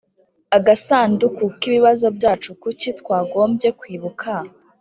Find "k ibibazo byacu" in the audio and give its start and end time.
1.57-2.49